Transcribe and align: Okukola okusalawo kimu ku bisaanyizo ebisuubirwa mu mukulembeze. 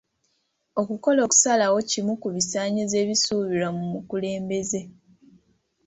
Okukola 0.81 1.19
okusalawo 1.25 1.77
kimu 1.89 2.13
ku 2.21 2.27
bisaanyizo 2.35 2.95
ebisuubirwa 3.03 3.69
mu 3.77 3.85
mukulembeze. 3.93 4.81